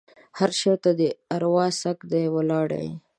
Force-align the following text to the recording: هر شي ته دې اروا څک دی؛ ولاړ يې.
هر 0.37 0.49
شي 0.59 0.71
ته 0.83 0.91
دې 0.99 1.09
اروا 1.35 1.65
څک 1.81 1.97
دی؛ 2.11 2.23
ولاړ 2.35 2.69
يې. 2.83 2.89